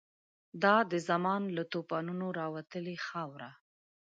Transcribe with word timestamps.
دا 0.63 0.75
د 0.91 0.93
زمان 1.09 1.41
له 1.57 1.63
توپانونو 1.73 2.25
راوتلې 2.39 2.95
خاوره 3.07 3.49